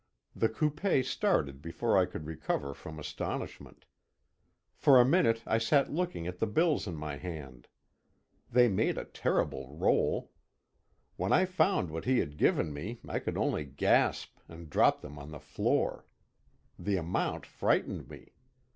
The 0.35 0.49
coupé 0.49 1.05
started 1.05 1.61
before 1.61 1.95
I 1.95 2.07
could 2.07 2.25
recover 2.25 2.73
from 2.73 2.97
astonishment. 2.97 3.85
For 4.73 4.99
a 4.99 5.05
minute 5.05 5.43
I 5.45 5.59
sat 5.59 5.91
looking 5.93 6.25
at 6.25 6.39
the 6.39 6.47
bills 6.47 6.87
in 6.87 6.95
my 6.95 7.17
hand. 7.17 7.67
They 8.51 8.67
made 8.67 8.97
a 8.97 9.05
terrible 9.05 9.75
roll. 9.77 10.31
When 11.17 11.31
I 11.31 11.45
found 11.45 11.91
what 11.91 12.05
he 12.05 12.17
had 12.17 12.37
given 12.37 12.73
me 12.73 12.99
I 13.07 13.19
could 13.19 13.37
only 13.37 13.63
gasp 13.63 14.39
and 14.47 14.71
drop 14.71 15.01
them 15.01 15.19
on 15.19 15.29
the 15.29 15.39
floor. 15.39 16.07
The 16.79 16.97
amount 16.97 17.45
frightened 17.45 18.09
me. 18.09 18.31